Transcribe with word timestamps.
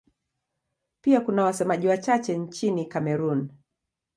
Pia 1.03 1.21
kuna 1.21 1.43
wasemaji 1.43 1.87
wachache 1.87 2.37
nchini 2.37 2.85
Kamerun. 2.85 3.49